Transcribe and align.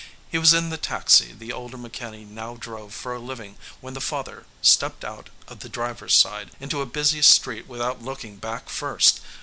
He 0.31 0.39
was 0.39 0.51
in 0.51 0.71
the 0.71 0.77
taxi 0.79 1.31
the 1.31 1.53
older 1.53 1.77
McKinney 1.77 2.27
now 2.27 2.55
drove 2.55 2.91
for 2.91 3.13
a 3.13 3.19
living 3.19 3.55
when 3.81 3.93
the 3.93 4.01
father 4.01 4.45
stepped 4.63 5.05
out 5.05 5.29
of 5.47 5.59
the 5.59 5.69
driver's 5.69 6.15
side 6.15 6.49
onto 6.59 6.81
a 6.81 6.87
busy 6.87 7.21
street 7.21 7.67
without 7.67 8.01
looking 8.01 8.37
back 8.37 8.67
first. 8.67 9.21